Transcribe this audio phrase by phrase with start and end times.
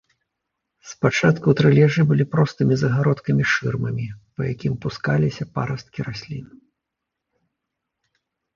[0.91, 4.07] Спачатку трэльяжы былі простымі загародкамі-шырмамі,
[4.39, 6.45] па якім пускаліся парасткі раслін.